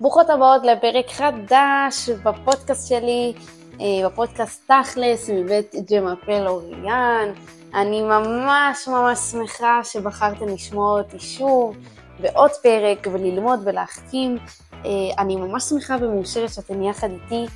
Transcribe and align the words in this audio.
ברוכות 0.00 0.30
הבאות 0.30 0.62
לפרק 0.64 1.10
חדש 1.10 2.08
בפודקאסט 2.08 2.88
שלי, 2.88 3.32
אה, 3.80 4.08
בפודקאסט 4.08 4.70
תכלס 4.70 5.30
מבית 5.30 5.74
ג'מאפל 5.90 6.46
אוריאן. 6.46 7.32
אני 7.74 8.02
ממש 8.02 8.88
ממש 8.88 9.18
שמחה 9.18 9.80
שבחרתם 9.84 10.48
לשמוע 10.48 10.98
אותי 10.98 11.18
שוב 11.18 11.76
בעוד 12.20 12.50
פרק 12.62 13.06
וללמוד 13.12 13.60
ולהחכים. 13.64 14.38
אה, 14.84 14.90
אני 15.18 15.36
ממש 15.36 15.64
שמחה 15.64 15.96
ומאושרת 16.00 16.52
שאתם 16.52 16.82
יחד 16.82 17.08
איתי, 17.10 17.46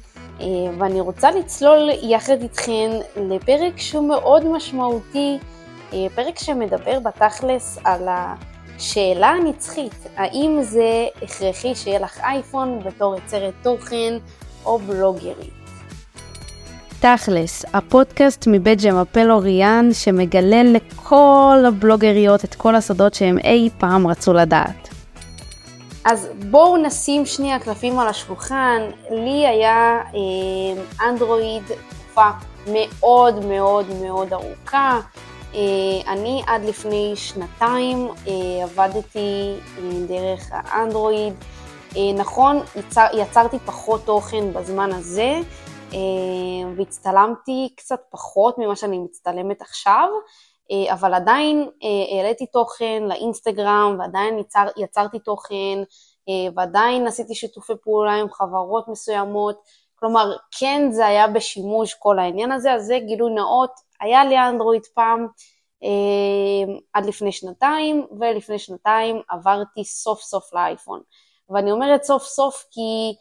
אה, 0.41 0.47
ואני 0.79 1.01
רוצה 1.01 1.31
לצלול 1.31 1.91
יחד 2.03 2.43
איתכם 2.43 2.91
לפרק 3.17 3.77
שהוא 3.77 4.09
מאוד 4.09 4.47
משמעותי, 4.47 5.39
פרק 6.15 6.39
שמדבר 6.39 7.01
בתכלס 7.01 7.79
על 7.85 8.09
ה... 8.09 8.35
שאלה 8.81 9.29
הנצחית, 9.29 10.07
האם 10.17 10.59
זה 10.63 11.07
הכרחי 11.23 11.75
שיהיה 11.75 12.01
לך 12.01 12.21
אייפון 12.21 12.81
בתור 12.85 13.15
יוצרת 13.15 13.55
תוכן 13.63 14.15
או 14.65 14.79
בלוגרית? 14.79 15.61
תכלס, 17.01 17.65
הפודקאסט 17.75 18.45
מבית 18.47 18.83
ג'מפל 18.83 19.31
אוריאן 19.31 19.89
שמגלה 19.93 20.63
לכל 20.63 21.65
הבלוגריות 21.69 22.45
את 22.45 22.55
כל 22.55 22.75
הסודות 22.75 23.15
שהם 23.15 23.39
אי 23.39 23.69
פעם 23.79 24.07
רצו 24.07 24.33
לדעת. 24.33 24.89
אז 26.05 26.29
בואו 26.51 26.77
נשים 26.77 27.27
שנייה 27.27 27.59
קלפים 27.59 27.99
על 27.99 28.09
השולחן. 28.09 28.83
לי 29.11 29.47
היה 29.47 30.01
אה, 30.15 31.09
אנדרואיד 31.09 31.63
תקופה 31.67 32.31
מאוד 32.73 33.45
מאוד 33.45 33.87
מאוד 34.03 34.33
ארוכה. 34.33 35.01
אה, 35.55 36.13
אני 36.13 36.43
עד 36.47 36.65
לפני 36.65 37.13
שנתיים 37.17 38.09
אה, 38.09 38.65
עבדתי 38.65 39.55
אה, 39.79 40.07
דרך 40.09 40.49
האנדרואיד. 40.53 41.35
נכון, 42.19 42.59
יצר, 42.77 43.07
יצרתי 43.13 43.59
פחות 43.59 44.05
תוכן 44.05 44.53
בזמן 44.53 44.93
הזה, 44.93 45.41
והצטלמתי 46.77 47.69
קצת 47.77 48.01
פחות 48.11 48.59
ממה 48.59 48.77
שאני 48.77 48.99
מצטלמת 48.99 49.63
עכשיו, 49.63 50.09
אבל 50.93 51.15
עדיין 51.15 51.69
העליתי 52.13 52.47
תוכן 52.47 53.03
לאינסטגרם, 53.07 53.97
ועדיין 53.99 54.39
יצר, 54.39 54.67
יצרתי 54.77 55.19
תוכן, 55.19 55.83
ועדיין 56.57 57.07
עשיתי 57.07 57.35
שיתופי 57.35 57.73
פעולה 57.83 58.13
עם 58.15 58.31
חברות 58.31 58.89
מסוימות. 58.89 59.57
כלומר, 59.95 60.33
כן 60.59 60.93
זה 60.93 61.07
היה 61.07 61.29
בשימוש 61.29 61.95
כל 61.95 62.19
העניין 62.19 62.53
הזה, 62.53 62.73
אז 62.73 62.87
זה 62.87 62.99
גילוי 63.07 63.33
נאות, 63.33 63.90
היה 64.01 64.25
לי 64.25 64.39
אנדרואיד 64.39 64.83
פעם 64.95 65.27
אה, 65.85 66.75
עד 66.93 67.07
לפני 67.07 67.33
שנתיים, 67.33 68.07
ולפני 68.21 68.59
שנתיים 68.59 69.21
עברתי 69.29 69.85
סוף 69.85 70.21
סוף 70.21 70.55
לאייפון. 70.55 71.01
ואני 71.51 71.73
אומרת 71.73 72.03
סוף 72.03 72.23
סוף 72.23 72.65
כי 72.71 73.15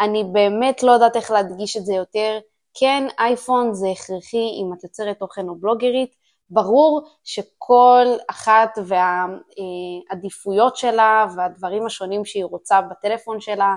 אני 0.00 0.24
באמת 0.32 0.82
לא 0.82 0.92
יודעת 0.92 1.16
איך 1.16 1.30
להדגיש 1.30 1.76
את 1.76 1.84
זה 1.84 1.94
יותר. 1.94 2.38
כן, 2.74 3.06
אייפון 3.18 3.74
זה 3.74 3.88
הכרחי 3.88 4.48
אם 4.62 4.72
את 4.78 4.84
יוצרת 4.84 5.18
תוכן 5.18 5.48
או 5.48 5.54
בלוגרית. 5.54 6.20
ברור 6.50 7.08
שכל 7.24 8.06
אחת 8.30 8.78
והעדיפויות 8.86 10.76
שלה 10.76 11.26
והדברים 11.36 11.86
השונים 11.86 12.24
שהיא 12.24 12.44
רוצה 12.44 12.80
בטלפון 12.80 13.40
שלה 13.40 13.74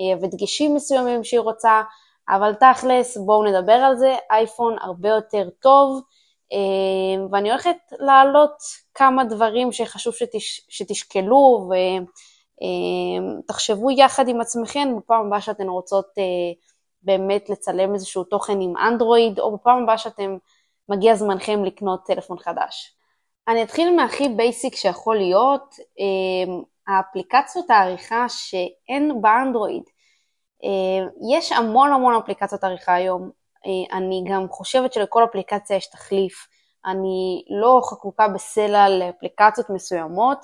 אה, 0.00 0.18
ודגשים 0.22 0.74
מסוימים 0.74 1.24
שהיא 1.24 1.40
רוצה, 1.40 1.82
אבל 2.28 2.54
תכלס, 2.54 3.16
בואו 3.16 3.44
נדבר 3.44 3.72
על 3.72 3.96
זה, 3.96 4.16
אייפון 4.30 4.76
הרבה 4.80 5.08
יותר 5.08 5.48
טוב, 5.60 6.02
אה, 6.52 7.26
ואני 7.30 7.50
הולכת 7.50 7.76
להעלות 7.98 8.56
כמה 8.94 9.24
דברים 9.24 9.72
שחשוב 9.72 10.14
שתש, 10.14 10.60
שתשקלו 10.68 11.70
ותחשבו 13.44 13.88
אה, 13.88 13.94
יחד 13.94 14.28
עם 14.28 14.40
עצמכם 14.40 14.88
בפעם 14.98 15.26
הבאה 15.26 15.40
שאתן 15.40 15.68
רוצות 15.68 16.06
אה, 16.18 16.52
באמת 17.02 17.50
לצלם 17.50 17.94
איזשהו 17.94 18.24
תוכן 18.24 18.60
עם 18.60 18.76
אנדרואיד, 18.76 19.40
או 19.40 19.56
בפעם 19.56 19.82
הבאה 19.82 19.98
שאתם, 19.98 20.36
מגיע 20.88 21.14
זמנכם 21.14 21.64
לקנות 21.64 22.00
טלפון 22.06 22.38
חדש. 22.38 22.96
אני 23.48 23.62
אתחיל 23.62 23.96
מהכי 23.96 24.28
בייסיק 24.28 24.76
שיכול 24.76 25.16
להיות, 25.16 25.74
האפליקציות 26.88 27.70
העריכה 27.70 28.26
שאין 28.28 29.22
באנדרואיד. 29.22 29.82
יש 31.30 31.52
המון 31.52 31.92
המון 31.92 32.14
אפליקציות 32.14 32.64
עריכה 32.64 32.94
היום, 32.94 33.30
אה, 33.66 33.96
אני 33.98 34.24
גם 34.30 34.48
חושבת 34.48 34.92
שלכל 34.92 35.24
אפליקציה 35.24 35.76
יש 35.76 35.86
תחליף. 35.86 36.46
אני 36.86 37.44
לא 37.50 37.80
חקוקה 37.90 38.28
בסלע 38.28 38.88
לאפליקציות 38.88 39.70
מסוימות, 39.70 40.38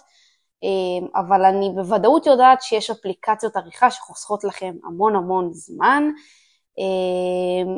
אה, 0.65 1.21
אבל 1.21 1.45
אני 1.45 1.71
בוודאות 1.75 2.27
יודעת 2.27 2.63
שיש 2.63 2.91
אפליקציות 2.91 3.57
עריכה 3.57 3.91
שחוסכות 3.91 4.45
לכם 4.45 4.75
המון 4.85 5.17
המון 5.17 5.53
זמן, 5.53 6.11
אה, 6.79 7.73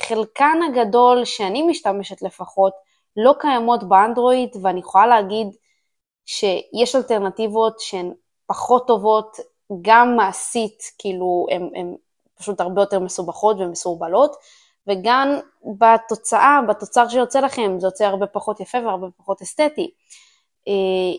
וחלקן 0.00 0.58
הגדול 0.68 1.24
שאני 1.24 1.62
משתמשת 1.62 2.22
לפחות 2.22 2.72
לא 3.16 3.34
קיימות 3.40 3.88
באנדרואיד, 3.88 4.50
ואני 4.62 4.80
יכולה 4.80 5.06
להגיד 5.06 5.46
שיש 6.26 6.96
אלטרנטיבות 6.96 7.80
שהן 7.80 8.12
פחות 8.46 8.86
טובות, 8.86 9.36
גם 9.82 10.16
מעשית, 10.16 10.82
כאילו, 10.98 11.46
הן 11.50 11.94
פשוט 12.38 12.60
הרבה 12.60 12.82
יותר 12.82 13.00
מסובכות 13.00 13.56
ומסורבלות, 13.60 14.36
וגם 14.86 15.38
בתוצאה, 15.78 16.60
בתוצר 16.68 17.08
שיוצא 17.08 17.40
לכם, 17.40 17.76
זה 17.78 17.86
יוצא 17.86 18.04
הרבה 18.04 18.26
פחות 18.26 18.60
יפה 18.60 18.78
והרבה 18.78 19.06
פחות 19.16 19.42
אסתטי. 19.42 19.90
אה, 20.68 20.72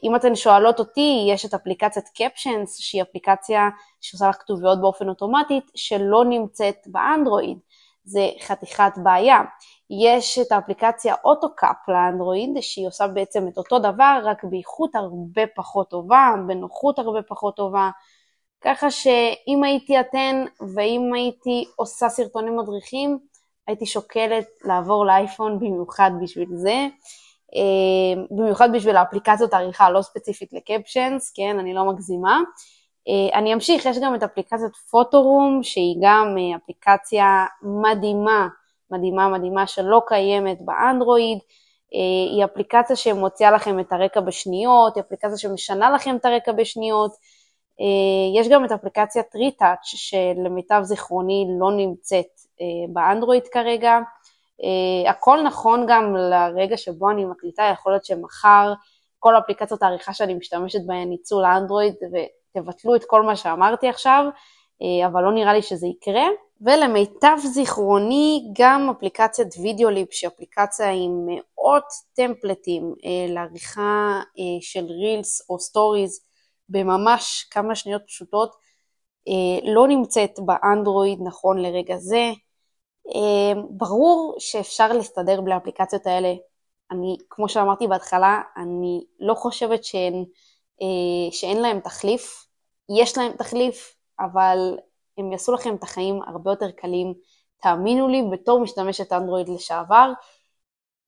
אם 0.03 0.15
אתן 0.15 0.35
שואלות 0.35 0.79
אותי, 0.79 1.25
יש 1.29 1.45
את 1.45 1.53
אפליקציית 1.53 2.09
קפשנס, 2.15 2.77
שהיא 2.77 3.01
אפליקציה 3.01 3.69
שעושה 4.01 4.29
לך 4.29 4.35
כתוביות 4.35 4.81
באופן 4.81 5.09
אוטומטית, 5.09 5.71
שלא 5.75 6.25
נמצאת 6.25 6.77
באנדרואיד. 6.85 7.57
זה 8.03 8.29
חתיכת 8.41 8.91
בעיה. 9.03 9.41
יש 9.89 10.39
את 10.39 10.51
האפליקציה 10.51 11.15
אוטוקאפ 11.23 11.75
לאנדרואיד, 11.87 12.49
שהיא 12.61 12.87
עושה 12.87 13.07
בעצם 13.07 13.47
את 13.47 13.57
אותו 13.57 13.79
דבר, 13.79 14.19
רק 14.23 14.43
באיכות 14.43 14.95
הרבה 14.95 15.41
פחות 15.55 15.89
טובה, 15.89 16.33
בנוחות 16.47 16.99
הרבה 16.99 17.21
פחות 17.21 17.55
טובה. 17.55 17.89
ככה 18.65 18.91
שאם 18.91 19.63
הייתי 19.63 19.99
אתן 19.99 20.45
ואם 20.75 21.13
הייתי 21.13 21.65
עושה 21.75 22.09
סרטונים 22.09 22.57
מדריכים, 22.57 23.19
הייתי 23.67 23.85
שוקלת 23.85 24.45
לעבור 24.63 25.05
לאייפון 25.05 25.59
במיוחד 25.59 26.11
בשביל 26.21 26.49
זה. 26.53 26.87
אה, 27.55 28.23
במיוחד 28.31 28.69
בשביל 28.73 28.97
האפליקציות 28.97 29.53
העריכה, 29.53 29.89
לא 29.89 30.01
ספציפית 30.01 30.53
לקפשנס, 30.53 31.31
כן, 31.35 31.59
אני 31.59 31.73
לא 31.73 31.85
מגזימה. 31.85 32.39
אה, 33.07 33.39
אני 33.39 33.53
אמשיך, 33.53 33.85
יש 33.85 33.97
גם 34.03 34.15
את 34.15 34.23
אפליקציית 34.23 34.75
פוטורום, 34.75 35.63
שהיא 35.63 35.95
גם 36.01 36.35
אה, 36.37 36.57
אפליקציה 36.57 37.45
מדהימה, 37.61 38.47
מדהימה 38.91 39.27
מדהימה 39.27 39.67
שלא 39.67 40.01
קיימת 40.07 40.57
באנדרואיד. 40.61 41.37
היא 42.35 42.45
אפליקציה 42.45 42.95
שמוציאה 42.95 43.51
לכם 43.51 43.79
את 43.79 43.93
הרקע 43.93 44.19
בשניות, 44.19 44.95
היא 44.95 45.03
אפליקציה 45.03 45.37
שמשנה 45.37 45.89
לכם 45.89 46.15
את 46.15 46.25
הרקע 46.25 46.51
בשניות. 46.51 47.11
אה, 47.81 48.39
יש 48.41 48.47
גם 48.47 48.65
את 48.65 48.71
אפליקציית 48.71 49.35
ריטאץ' 49.35 49.83
שלמיטב 49.83 50.81
זיכרוני 50.83 51.47
לא 51.59 51.71
נמצאת 51.71 52.41
אה, 52.61 52.65
באנדרואיד 52.93 53.47
כרגע. 53.47 53.99
אה, 54.63 55.11
הכל 55.11 55.43
נכון 55.43 55.85
גם 55.87 56.15
לרגע 56.15 56.77
שבו 56.77 57.09
אני 57.09 57.25
מקליטה, 57.25 57.63
יכול 57.73 57.91
להיות 57.91 58.05
שמחר 58.05 58.73
כל 59.19 59.37
אפליקציות 59.37 59.83
העריכה 59.83 60.13
שאני 60.13 60.33
משתמשת 60.33 60.79
בהן 60.85 61.11
יצאו 61.11 61.41
לאנדרואיד 61.41 61.93
ותבטלו 62.55 62.95
את 62.95 63.03
כל 63.05 63.23
מה 63.23 63.35
שאמרתי 63.35 63.89
עכשיו, 63.89 64.25
אבל 65.05 65.23
לא 65.23 65.31
נראה 65.31 65.53
לי 65.53 65.61
שזה 65.61 65.87
יקרה. 65.87 66.23
ולמיטב 66.61 67.37
זיכרוני 67.37 68.51
גם 68.59 68.89
אפליקציית 68.89 69.47
Videoleap, 69.61 70.07
שהיא 70.11 70.27
אפליקציה 70.27 70.91
עם 70.91 71.25
מאות 71.25 71.83
טמפלטים 72.15 72.93
לעריכה 73.29 74.21
של 74.61 74.85
reels 74.85 75.49
או 75.49 75.59
stories, 75.59 76.19
בממש 76.69 77.47
כמה 77.51 77.75
שניות 77.75 78.01
פשוטות, 78.07 78.55
אה, 79.27 79.71
לא 79.73 79.87
נמצאת 79.87 80.39
באנדרואיד 80.45 81.19
נכון 81.23 81.57
לרגע 81.57 81.97
זה. 81.97 82.31
אה, 83.15 83.61
ברור 83.69 84.35
שאפשר 84.39 84.87
להסתדר 84.93 85.41
בלי 85.41 85.53
האפליקציות 85.53 86.07
האלה. 86.07 86.33
אני, 86.91 87.17
כמו 87.29 87.49
שאמרתי 87.49 87.87
בהתחלה, 87.87 88.41
אני 88.57 89.05
לא 89.19 89.33
חושבת 89.33 89.83
שהן, 89.83 90.25
אה, 90.81 91.31
שאין 91.31 91.61
להם 91.61 91.79
תחליף. 91.79 92.47
יש 92.99 93.17
להם 93.17 93.31
תחליף, 93.37 93.95
אבל 94.19 94.77
הם 95.17 95.31
יעשו 95.31 95.53
לכם 95.53 95.75
את 95.75 95.83
החיים 95.83 96.21
הרבה 96.27 96.51
יותר 96.51 96.71
קלים. 96.71 97.13
תאמינו 97.61 98.07
לי, 98.07 98.23
בתור 98.31 98.59
משתמשת 98.59 99.13
אנדרואיד 99.13 99.49
לשעבר, 99.49 100.11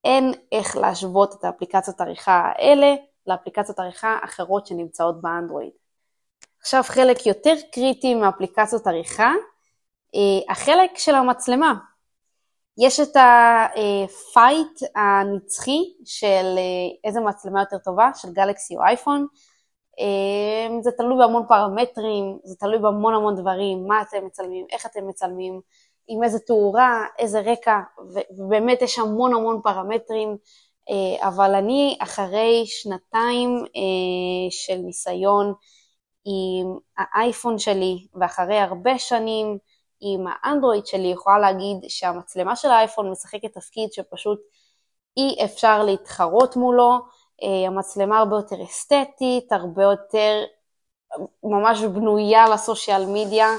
אין 0.04 0.34
איך 0.52 0.78
להשוות 0.78 1.34
את 1.34 1.44
האפליקציות 1.44 2.02
העריכה 2.02 2.52
האלה 2.56 2.96
לאפליקציות 3.28 3.80
עריכה 3.80 4.18
אחרות 4.24 4.68
שנמצאות 4.68 5.22
באנדרואיד. 5.22 5.72
עכשיו 6.60 6.84
חלק 6.84 7.26
יותר 7.26 7.54
קריטי 7.72 8.16
מאפליקציות 8.16 8.88
עריכה, 8.88 9.32
אה, 10.16 10.52
החלק 10.52 10.98
של 10.98 11.16
המצלמה. 11.16 11.74
יש 12.78 13.00
את 13.00 13.16
הפייט 13.16 14.80
הנצחי 14.96 15.80
של 16.06 16.56
אה, 16.58 17.08
איזה 17.10 17.20
מצלמה 17.20 17.60
יותר 17.60 17.78
טובה, 17.78 18.10
של 18.16 18.34
גלקסי 18.34 18.78
או 18.78 18.84
אייפון. 18.84 19.28
אמ, 20.00 20.82
זה 20.82 20.92
תלוי 20.92 21.18
בהמון 21.18 21.44
פרמטרים, 21.48 22.38
זה 22.44 22.56
תלוי 22.56 22.80
בהמון 22.80 23.14
המון 23.14 23.36
דברים, 23.36 23.88
מה 23.88 24.02
אתם 24.02 24.26
מצלמים, 24.26 24.66
איך 24.72 24.86
אתם 24.86 25.08
מצלמים, 25.08 25.62
עם 26.08 26.24
איזה 26.24 26.40
תאורה, 26.40 27.06
איזה 27.20 27.40
רקע, 27.40 27.80
ובאמת 28.38 28.82
יש 28.82 29.00
המון 29.00 29.34
המון 29.34 29.62
פרמטרים, 29.64 30.30
אה, 30.30 30.36
אבל 31.20 31.56
אני 31.56 31.98
אחרי 32.00 32.64
שנתיים 32.66 33.64
אה, 33.76 34.52
של 34.52 34.76
ניסיון 34.76 35.54
עם 36.26 36.78
האייפון 36.98 37.60
שלי, 37.60 38.08
ואחרי 38.16 38.58
הרבה 38.58 39.00
שנים 39.00 39.58
עם 40.02 40.26
האנדרואיד 40.28 40.86
שלי, 40.86 41.08
יכולה 41.08 41.40
להגיד 41.40 41.78
שהמצלמה 41.88 42.56
של 42.56 42.68
האייפון 42.68 43.12
משחקת 43.12 43.54
תפקיד 43.54 43.92
שפשוט 43.92 44.40
אי 45.18 45.46
אפשר 45.46 45.84
להתחרות 45.84 46.56
מולו, 46.56 47.00
אה, 47.44 47.68
המצלמה 47.68 48.20
הרבה 48.20 48.36
יותר 48.36 48.64
אסתטית, 48.64 49.52
הרבה 49.52 49.84
יותר 49.84 50.44
ממש 51.44 51.82
בנויה 51.82 52.50
לסושיאל 52.50 53.06
מדיה, 53.06 53.50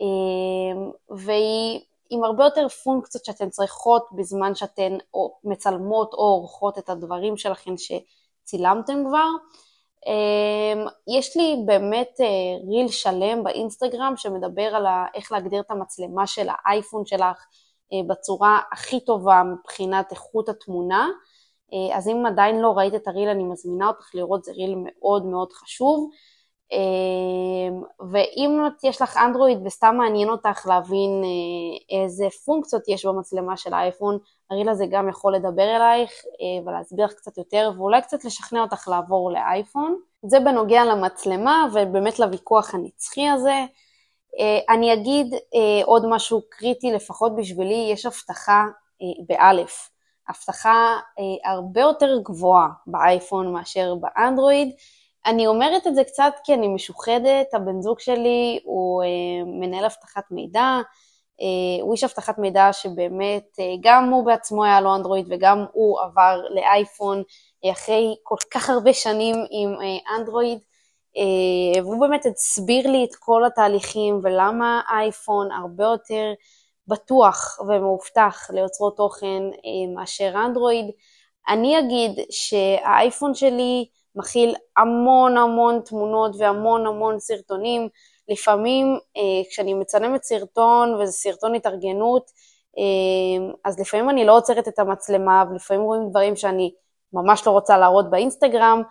אה, 0.00 1.16
והיא 1.16 1.80
עם 2.12 2.24
הרבה 2.24 2.44
יותר 2.44 2.68
פונקציות 2.68 3.24
שאתן 3.24 3.50
צריכות 3.50 4.08
בזמן 4.12 4.54
שאתן 4.54 4.96
או 5.14 5.38
מצלמות 5.44 6.12
או 6.12 6.18
עורכות 6.18 6.78
את 6.78 6.88
הדברים 6.88 7.36
שלכן 7.36 7.74
שצילמתם 7.76 9.04
כבר. 9.08 9.28
אה, 10.06 10.84
יש 11.18 11.36
לי 11.36 11.56
באמת 11.66 12.20
ריל 12.68 12.88
שלם 12.88 13.44
באינסטגרם 13.44 14.12
שמדבר 14.16 14.74
על 14.74 14.86
איך 15.14 15.32
להגדיר 15.32 15.60
את 15.60 15.70
המצלמה 15.70 16.26
של 16.26 16.46
האייפון 16.48 17.06
שלך 17.06 17.46
בצורה 18.08 18.58
הכי 18.72 19.00
טובה 19.00 19.42
מבחינת 19.52 20.10
איכות 20.10 20.48
התמונה. 20.48 21.08
אה, 21.72 21.96
אז 21.96 22.08
אם 22.08 22.26
עדיין 22.26 22.60
לא 22.60 22.72
ראית 22.76 22.94
את 22.94 23.08
הריל, 23.08 23.28
אני 23.28 23.44
מזמינה 23.44 23.88
אותך 23.88 24.14
לראות, 24.14 24.44
זה 24.44 24.52
ריל 24.52 24.74
מאוד 24.76 25.26
מאוד 25.26 25.52
חשוב. 25.52 26.10
אה, 26.72 27.78
ואם 28.10 28.58
יש 28.84 29.02
לך 29.02 29.16
אנדרואיד 29.16 29.58
וסתם 29.66 29.94
מעניין 29.98 30.28
אותך 30.28 30.66
להבין 30.66 31.22
אה, 31.24 31.98
איזה 31.98 32.26
פונקציות 32.44 32.82
יש 32.88 33.06
במצלמה 33.06 33.56
של 33.56 33.74
האייפון, 33.74 34.18
הריל 34.50 34.68
הזה 34.68 34.84
גם 34.90 35.08
יכול 35.08 35.34
לדבר 35.34 35.76
אלייך 35.76 36.12
ולהסביר 36.66 37.04
לך 37.04 37.12
קצת 37.12 37.38
יותר 37.38 37.70
ואולי 37.76 38.02
קצת 38.02 38.24
לשכנע 38.24 38.60
אותך 38.60 38.88
לעבור 38.88 39.32
לאייפון. 39.32 39.96
זה 40.26 40.40
בנוגע 40.40 40.84
למצלמה 40.84 41.66
ובאמת 41.72 42.18
לוויכוח 42.18 42.74
הנצחי 42.74 43.28
הזה. 43.28 43.64
אני 44.68 44.92
אגיד 44.92 45.34
עוד 45.84 46.06
משהו 46.08 46.42
קריטי 46.48 46.92
לפחות 46.92 47.36
בשבילי, 47.36 47.88
יש 47.92 48.06
הבטחה 48.06 48.64
באלף. 49.28 49.92
אבטחה 50.30 50.98
אה, 51.18 51.52
הרבה 51.52 51.80
יותר 51.80 52.18
גבוהה 52.22 52.68
באייפון 52.86 53.52
מאשר 53.52 53.94
באנדרואיד. 53.94 54.68
אני 55.26 55.46
אומרת 55.46 55.86
את 55.86 55.94
זה 55.94 56.04
קצת 56.04 56.32
כי 56.44 56.54
אני 56.54 56.68
משוחדת, 56.68 57.54
הבן 57.54 57.80
זוג 57.80 58.00
שלי 58.00 58.60
הוא 58.64 59.02
אה, 59.02 59.44
מנהל 59.46 59.84
אבטחת 59.84 60.24
מידע, 60.30 60.80
אה, 61.40 61.82
הוא 61.82 61.92
איש 61.92 62.04
אבטחת 62.04 62.38
מידע 62.38 62.72
שבאמת 62.72 63.44
אה, 63.60 63.64
גם 63.80 64.08
הוא 64.08 64.26
בעצמו 64.26 64.64
היה 64.64 64.80
לו 64.80 64.94
אנדרואיד 64.94 65.26
וגם 65.30 65.64
הוא 65.72 66.00
עבר 66.00 66.40
לאייפון 66.50 67.22
אה, 67.64 67.72
אחרי 67.72 68.14
כל 68.22 68.36
כך 68.50 68.70
הרבה 68.70 68.92
שנים 68.92 69.36
עם 69.50 69.74
אה, 69.80 70.16
אנדרואיד. 70.16 70.58
אה, 71.16 71.82
והוא 71.82 72.00
באמת 72.00 72.26
הסביר 72.26 72.90
לי 72.90 73.04
את 73.04 73.14
כל 73.14 73.44
התהליכים 73.44 74.20
ולמה 74.22 74.80
אייפון 74.90 75.52
הרבה 75.52 75.84
יותר 75.84 76.32
בטוח 76.88 77.58
ומאובטח 77.68 78.50
ליוצרות 78.50 78.96
תוכן 78.96 79.42
אה, 79.42 79.94
מאשר 79.94 80.32
אנדרואיד. 80.46 80.86
אני 81.48 81.78
אגיד 81.78 82.10
שהאייפון 82.30 83.34
שלי 83.34 83.86
מכיל 84.16 84.54
המון 84.76 85.36
המון 85.36 85.80
תמונות 85.84 86.36
והמון 86.38 86.86
המון 86.86 87.18
סרטונים. 87.18 87.88
לפעמים 88.28 88.98
אה, 89.16 89.50
כשאני 89.50 89.74
מצלמת 89.74 90.22
סרטון 90.22 90.94
וזה 90.94 91.12
סרטון 91.12 91.54
התארגנות, 91.54 92.30
אה, 92.78 93.52
אז 93.64 93.80
לפעמים 93.80 94.10
אני 94.10 94.24
לא 94.24 94.36
עוצרת 94.36 94.68
את 94.68 94.78
המצלמה 94.78 95.44
ולפעמים 95.50 95.82
רואים 95.82 96.10
דברים 96.10 96.36
שאני 96.36 96.74
ממש 97.12 97.46
לא 97.46 97.52
רוצה 97.52 97.78
להראות 97.78 98.10
באינסטגרם 98.10 98.82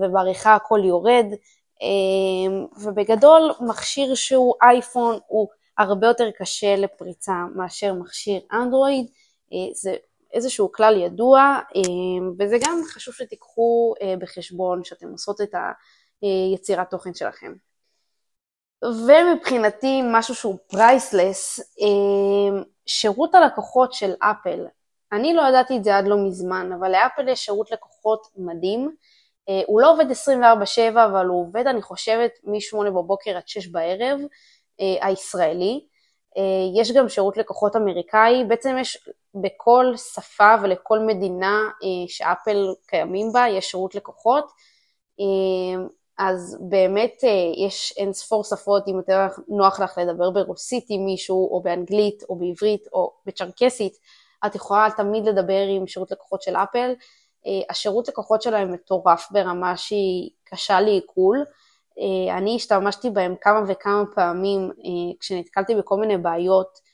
ובעריכה 0.00 0.54
הכל 0.54 0.80
יורד. 0.84 1.26
ובגדול 2.82 3.52
מכשיר 3.60 4.14
שהוא 4.14 4.54
אייפון 4.62 5.18
הוא 5.26 5.48
הרבה 5.78 6.06
יותר 6.06 6.30
קשה 6.38 6.76
לפריצה 6.76 7.32
מאשר 7.54 7.94
מכשיר 7.94 8.40
אנדרואיד, 8.52 9.06
אה, 9.52 9.74
זה 9.74 9.96
איזשהו 10.32 10.72
כלל 10.72 10.96
ידוע, 10.96 11.40
אה, 11.76 11.82
וזה 12.38 12.56
גם 12.60 12.80
חשוב 12.86 13.14
שתיקחו 13.14 13.94
אה, 14.02 14.14
בחשבון 14.18 14.84
שאתם 14.84 15.08
עושות 15.08 15.40
את 15.40 15.54
היצירת 16.22 16.90
תוכן 16.90 17.14
שלכם. 17.14 17.52
ומבחינתי 18.84 20.00
משהו 20.04 20.34
שהוא 20.34 20.58
priceless, 20.66 21.60
שירות 22.86 23.34
הלקוחות 23.34 23.92
של 23.92 24.12
אפל, 24.18 24.66
אני 25.12 25.34
לא 25.34 25.42
ידעתי 25.42 25.76
את 25.76 25.84
זה 25.84 25.96
עד 25.96 26.06
לא 26.06 26.16
מזמן, 26.26 26.72
אבל 26.72 26.92
לאפל 26.92 27.28
יש 27.28 27.44
שירות 27.44 27.70
לקוחות 27.70 28.26
מדהים. 28.36 28.96
הוא 29.66 29.80
לא 29.80 29.92
עובד 29.92 30.10
24/7, 30.10 31.04
אבל 31.04 31.26
הוא 31.26 31.40
עובד, 31.40 31.66
אני 31.66 31.82
חושבת, 31.82 32.30
מ-8 32.44 32.90
בבוקר 32.90 33.36
עד 33.36 33.48
6 33.48 33.66
בערב. 33.66 34.20
אה, 34.80 35.06
הישראלי. 35.06 35.86
אה, 36.36 36.80
יש 36.80 36.92
גם 36.92 37.08
שירות 37.08 37.36
לקוחות 37.36 37.76
אמריקאי, 37.76 38.44
בעצם 38.48 38.76
יש 38.80 39.08
בכל 39.34 39.92
שפה 39.96 40.54
ולכל 40.62 40.98
מדינה 40.98 41.60
אה, 41.82 42.08
שאפל 42.08 42.66
קיימים 42.86 43.32
בה, 43.32 43.44
יש 43.48 43.70
שירות 43.70 43.94
לקוחות. 43.94 44.52
אז 46.18 46.58
באמת 46.60 47.22
יש 47.56 47.94
אין 47.96 48.12
ספור 48.12 48.44
שפות, 48.44 48.88
אם 48.88 48.96
יותר 48.96 49.26
נוח 49.48 49.80
לך 49.80 49.98
לדבר 49.98 50.30
ברוסית 50.30 50.84
עם 50.88 51.04
מישהו, 51.04 51.48
או 51.50 51.62
באנגלית, 51.62 52.22
או 52.28 52.36
בעברית, 52.36 52.88
או 52.92 53.12
בצ'רקסית, 53.26 53.98
את 54.46 54.54
יכולה 54.54 54.88
תמיד 54.96 55.24
לדבר 55.24 55.62
עם 55.68 55.86
שירות 55.86 56.10
לקוחות 56.10 56.42
של 56.42 56.56
אפל. 56.56 56.94
השירות 57.70 58.08
לקוחות 58.08 58.42
שלהם 58.42 58.72
מטורף 58.72 59.28
ברמה 59.30 59.76
שהיא 59.76 60.30
קשה 60.44 60.80
לעיכול. 60.80 61.44
אה, 61.98 62.38
אני 62.38 62.56
השתמשתי 62.56 63.10
בהם 63.10 63.34
כמה 63.40 63.60
וכמה 63.68 64.04
פעמים 64.14 64.70
אה, 64.70 65.18
כשנתקלתי 65.20 65.74
בכל 65.74 65.96
מיני 65.96 66.18
בעיות, 66.18 66.68
אה, 66.78 66.91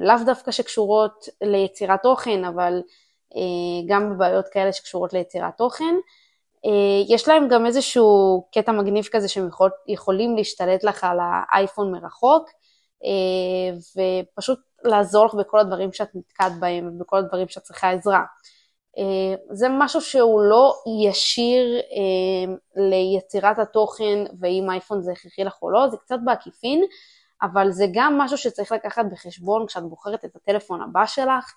לאו 0.00 0.14
דווקא 0.26 0.50
שקשורות 0.50 1.28
ליצירת 1.42 2.02
תוכן, 2.02 2.44
אבל 2.44 2.82
גם 3.88 4.10
בבעיות 4.14 4.48
כאלה 4.48 4.72
שקשורות 4.72 5.12
ליצירת 5.12 5.56
תוכן. 5.58 5.94
יש 7.08 7.28
להם 7.28 7.48
גם 7.48 7.66
איזשהו 7.66 8.44
קטע 8.52 8.72
מגניב 8.72 9.04
כזה 9.12 9.28
שהם 9.28 9.48
יכול, 9.48 9.70
יכולים 9.88 10.36
להשתלט 10.36 10.84
לך 10.84 11.04
על 11.04 11.18
האייפון 11.20 11.92
מרחוק, 11.92 12.50
ופשוט 13.96 14.58
לעזור 14.84 15.26
לך 15.26 15.34
בכל 15.34 15.60
הדברים 15.60 15.92
שאת 15.92 16.08
נתקעת 16.14 16.52
בהם 16.60 16.88
ובכל 16.88 17.16
הדברים 17.16 17.48
שאת 17.48 17.62
צריכה 17.62 17.90
עזרה. 17.90 18.24
אה, 18.98 19.34
זה 19.50 19.66
משהו 19.70 20.00
שהוא 20.00 20.40
לא 20.40 20.74
ישיר 21.08 21.76
אה, 21.76 22.54
ליצירת 22.76 23.58
התוכן 23.58 24.24
ואם 24.40 24.70
אייפון 24.70 25.02
זה 25.02 25.12
הכרחי 25.12 25.44
לך 25.44 25.62
או 25.62 25.70
לא, 25.70 25.88
זה 25.88 25.96
קצת 25.96 26.18
בעקיפין, 26.24 26.84
אבל 27.42 27.70
זה 27.70 27.86
גם 27.92 28.18
משהו 28.18 28.38
שצריך 28.38 28.72
לקחת 28.72 29.04
בחשבון 29.12 29.66
כשאת 29.66 29.82
בוחרת 29.82 30.24
את 30.24 30.36
הטלפון 30.36 30.82
הבא 30.82 31.06
שלך. 31.06 31.54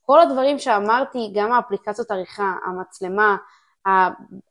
כל 0.00 0.20
הדברים 0.20 0.58
שאמרתי, 0.58 1.32
גם 1.34 1.52
האפליקציות 1.52 2.10
עריכה, 2.10 2.52
המצלמה, 2.66 3.36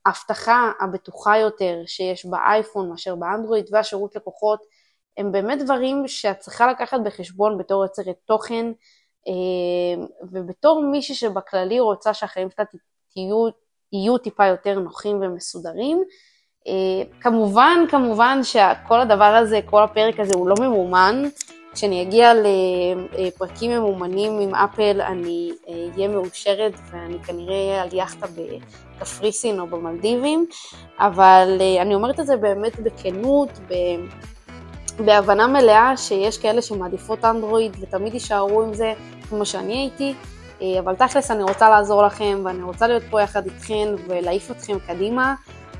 האבטחה 0.05 0.71
הבטוחה 0.79 1.38
יותר 1.38 1.81
שיש 1.86 2.25
באייפון 2.25 2.89
מאשר 2.89 3.15
באנדרואיד 3.15 3.65
והשירות 3.71 4.15
לקוחות, 4.15 4.59
הם 5.17 5.31
באמת 5.31 5.59
דברים 5.59 6.07
שאת 6.07 6.39
צריכה 6.39 6.67
לקחת 6.67 7.00
בחשבון 7.05 7.57
בתור 7.57 7.83
יוצרת 7.83 8.15
תוכן. 8.25 8.65
אמ, 9.27 10.05
ובתור 10.31 10.83
מישהי 10.83 11.15
שבכללי 11.15 11.79
רוצה 11.79 12.13
שהחיים 12.13 12.50
שלה 12.50 12.65
תהיו, 13.13 13.48
יהיו 13.93 14.17
טיפה 14.17 14.45
יותר 14.45 14.79
נוחים 14.79 15.21
ומסודרים, 15.21 15.98
אה, 15.98 16.03
כמובן, 17.21 17.77
כמובן 17.89 18.39
שכל 18.43 18.99
הדבר 19.01 19.23
הזה, 19.23 19.59
כל 19.65 19.83
הפרק 19.83 20.19
הזה 20.19 20.33
הוא 20.35 20.49
לא 20.49 20.55
ממומן. 20.59 21.23
כשאני 21.73 22.01
אגיע 22.01 22.33
לפרקים 23.17 23.71
ממומנים 23.71 24.39
עם 24.39 24.55
אפל 24.55 25.01
אני 25.01 25.51
אהיה 25.95 26.07
מאושרת 26.07 26.73
ואני 26.91 27.19
כנראה 27.23 27.55
אהיה 27.55 27.81
על 27.81 27.89
יאכטה 27.93 28.25
בקפריסין 28.97 29.59
או 29.59 29.67
במלדיבים, 29.67 30.45
אבל 30.99 31.57
אה, 31.61 31.81
אני 31.81 31.95
אומרת 31.95 32.19
את 32.19 32.25
זה 32.25 32.38
באמת 32.38 32.79
בכנות, 32.79 33.49
בהבנה 35.05 35.47
מלאה 35.47 35.97
שיש 35.97 36.38
כאלה 36.38 36.61
שמעדיפות 36.61 37.25
אנדרואיד 37.25 37.77
ותמיד 37.79 38.13
יישארו 38.13 38.61
עם 38.61 38.73
זה 38.73 38.93
כמו 39.29 39.45
שאני 39.45 39.73
הייתי, 39.73 40.13
אה, 40.61 40.79
אבל 40.79 40.95
תכלס 40.95 41.31
אני 41.31 41.43
רוצה 41.43 41.69
לעזור 41.69 42.03
לכם 42.03 42.41
ואני 42.43 42.63
רוצה 42.63 42.88
להיות 42.88 43.03
פה 43.09 43.21
יחד 43.21 43.45
איתכם 43.45 43.95
ולהעיף 44.07 44.51
אתכם 44.51 44.77
קדימה. 44.88 45.35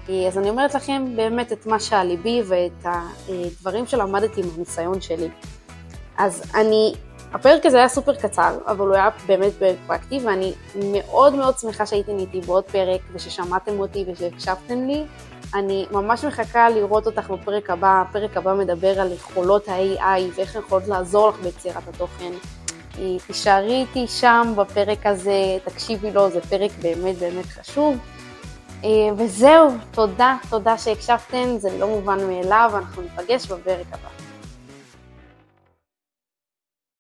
אה, 0.10 0.28
אז 0.28 0.38
אני 0.38 0.50
אומרת 0.50 0.76
לכם 0.76 1.16
באמת 1.16 1.52
את 1.52 1.66
מה 1.66 1.80
שעל 1.80 2.08
ליבי 2.08 2.42
ואת 2.48 2.86
הדברים 2.86 3.88
שלמדתי 3.88 4.42
מהניסיון 4.42 5.02
שלי. 5.02 5.30
אז 6.18 6.44
אני, 6.56 6.94
הפרק 7.34 7.66
הזה 7.66 7.78
היה 7.78 7.88
סופר 7.88 8.16
קצר, 8.16 8.58
אבל 8.68 8.88
הוא 8.88 8.96
היה 8.96 9.10
באמת 9.28 9.54
פרק 9.60 9.76
פרקטי, 9.88 10.20
ואני 10.26 10.54
מאוד 10.76 11.36
מאוד 11.36 11.58
שמחה 11.58 11.86
שהייתם 11.86 12.20
איתי 12.20 12.42
בעוד 12.42 12.64
פרק, 12.64 13.02
וששמעתם 13.14 13.80
אותי 13.80 14.06
ושהקשבתם 14.08 14.88
לי. 14.88 15.04
אני 15.54 15.86
ממש 15.92 16.26
מחכה 16.26 16.70
לראות 16.70 17.06
אותך 17.06 17.30
בפרק 17.30 17.70
הבא, 17.70 18.04
הפרק 18.08 18.38
הבא 18.38 18.54
מדבר 18.54 19.02
על 19.02 19.12
יכולות 19.12 19.68
ה-AI 19.68 20.22
ואיך 20.36 20.56
הן 20.56 20.62
יכולות 20.62 20.88
לעזור 20.88 21.30
לך 21.30 21.36
ביצירת 21.36 21.88
התוכן. 21.88 22.32
אה, 23.00 23.16
תישארי 23.28 23.76
איתי 23.76 24.08
שם 24.08 24.54
בפרק 24.58 25.06
הזה, 25.06 25.58
תקשיבי 25.66 26.12
לו, 26.12 26.30
זה 26.30 26.42
פרק 26.42 26.72
באמת 26.82 27.18
באמת 27.18 27.46
חשוב. 27.46 27.98
אה, 28.84 28.90
וזהו, 29.18 29.70
תודה, 29.92 30.38
תודה 30.50 30.78
שהקשבתם, 30.78 31.58
זה 31.58 31.78
לא 31.78 31.88
מובן 31.88 32.28
מאליו, 32.28 32.72
אנחנו 32.76 33.02
ניפגש 33.02 33.48
בפרק 33.48 33.86
הבא. 33.92 34.19